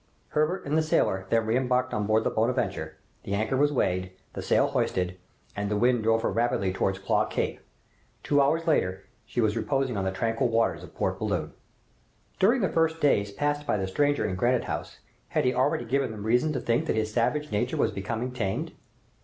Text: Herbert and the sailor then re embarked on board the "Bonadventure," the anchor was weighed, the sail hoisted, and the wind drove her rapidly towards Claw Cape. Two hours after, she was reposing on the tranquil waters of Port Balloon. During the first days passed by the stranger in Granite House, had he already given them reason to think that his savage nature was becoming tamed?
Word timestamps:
Herbert 0.29 0.65
and 0.65 0.75
the 0.75 0.81
sailor 0.81 1.27
then 1.29 1.45
re 1.45 1.55
embarked 1.55 1.93
on 1.93 2.07
board 2.07 2.23
the 2.23 2.31
"Bonadventure," 2.31 2.97
the 3.21 3.35
anchor 3.35 3.55
was 3.55 3.71
weighed, 3.71 4.09
the 4.33 4.41
sail 4.41 4.65
hoisted, 4.65 5.19
and 5.55 5.69
the 5.69 5.77
wind 5.77 6.01
drove 6.01 6.23
her 6.23 6.31
rapidly 6.31 6.73
towards 6.73 6.97
Claw 6.97 7.25
Cape. 7.27 7.59
Two 8.23 8.41
hours 8.41 8.61
after, 8.63 9.05
she 9.27 9.41
was 9.41 9.55
reposing 9.55 9.97
on 9.97 10.03
the 10.03 10.11
tranquil 10.11 10.47
waters 10.49 10.81
of 10.83 10.95
Port 10.95 11.19
Balloon. 11.19 11.53
During 12.39 12.61
the 12.61 12.69
first 12.69 12.99
days 12.99 13.31
passed 13.31 13.67
by 13.67 13.77
the 13.77 13.85
stranger 13.85 14.25
in 14.25 14.33
Granite 14.35 14.63
House, 14.63 14.97
had 15.27 15.45
he 15.45 15.53
already 15.53 15.85
given 15.85 16.09
them 16.09 16.25
reason 16.25 16.51
to 16.53 16.59
think 16.59 16.87
that 16.87 16.95
his 16.95 17.13
savage 17.13 17.51
nature 17.51 17.77
was 17.77 17.91
becoming 17.91 18.31
tamed? 18.31 18.71